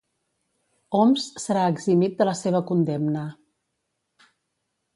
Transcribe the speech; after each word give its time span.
Homs 0.99 1.27
serà 1.43 1.65
eximit 1.75 2.17
de 2.21 2.27
la 2.31 2.35
seva 2.41 2.63
condemna 2.73 3.27